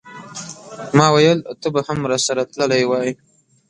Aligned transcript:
ماویل 0.97 1.39
ته 1.61 1.67
به 1.73 1.81
هم 1.87 1.99
راسره 2.11 2.43
تللی 2.51 2.83
وای. 2.89 3.09